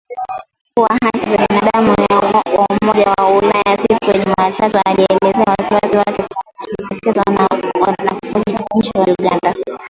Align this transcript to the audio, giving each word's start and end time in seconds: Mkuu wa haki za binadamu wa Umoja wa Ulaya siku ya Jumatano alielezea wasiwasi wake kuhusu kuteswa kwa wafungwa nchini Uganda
Mkuu 0.71 0.83
wa 0.83 0.97
haki 1.03 1.29
za 1.29 1.47
binadamu 1.49 1.95
wa 2.57 2.67
Umoja 2.69 3.11
wa 3.17 3.37
Ulaya 3.37 3.77
siku 3.81 4.17
ya 4.17 4.23
Jumatano 4.25 4.81
alielezea 4.85 5.55
wasiwasi 5.59 5.97
wake 5.97 6.23
kuhusu 6.27 6.93
kuteswa 6.93 7.23
kwa 7.35 7.95
wafungwa 8.05 8.67
nchini 8.75 9.15
Uganda 9.19 9.55